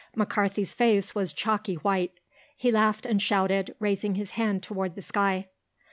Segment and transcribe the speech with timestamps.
[0.15, 2.19] McCarthy's face was chalky white.
[2.57, 5.49] He laughed and shouted, raising his hand toward the sky.